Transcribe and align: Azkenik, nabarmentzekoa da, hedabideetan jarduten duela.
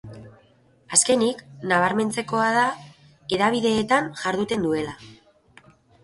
Azkenik, 0.97 1.41
nabarmentzekoa 1.71 2.47
da, 2.55 2.63
hedabideetan 3.37 4.09
jarduten 4.23 4.65
duela. 4.65 4.95